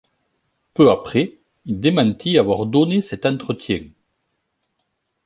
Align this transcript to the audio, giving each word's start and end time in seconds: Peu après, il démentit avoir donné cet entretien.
Peu 0.73 0.89
après, 0.89 1.37
il 1.65 1.79
démentit 1.79 2.39
avoir 2.39 2.65
donné 2.65 3.01
cet 3.03 3.23
entretien. 3.27 3.85